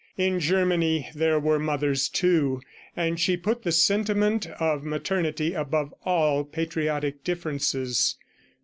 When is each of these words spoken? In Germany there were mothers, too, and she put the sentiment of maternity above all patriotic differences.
In 0.17 0.39
Germany 0.39 1.07
there 1.13 1.39
were 1.39 1.59
mothers, 1.59 2.09
too, 2.09 2.59
and 2.97 3.19
she 3.19 3.37
put 3.37 3.61
the 3.61 3.71
sentiment 3.71 4.47
of 4.59 4.83
maternity 4.83 5.53
above 5.53 5.93
all 6.03 6.43
patriotic 6.43 7.23
differences. 7.23 8.15